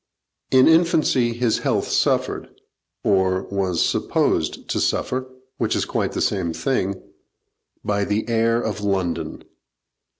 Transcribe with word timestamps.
In 0.49 0.67
infancy 0.67 1.31
his 1.33 1.59
health 1.59 1.87
suffered, 1.87 2.49
or 3.03 3.43
was 3.51 3.85
supposed 3.85 4.67
to 4.69 4.79
suffer 4.81 5.29
(which 5.59 5.75
is 5.75 5.85
quite 5.85 6.13
the 6.13 6.21
same 6.21 6.53
thing), 6.53 6.99
by 7.83 8.03
the 8.05 8.27
air 8.27 8.59
of 8.59 8.81
London. 8.81 9.43